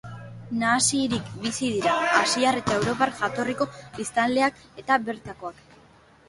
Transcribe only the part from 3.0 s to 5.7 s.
jatorriko biztanleak eta bertakoak.